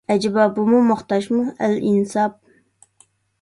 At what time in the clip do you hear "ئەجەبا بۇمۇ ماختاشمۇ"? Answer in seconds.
0.11-1.41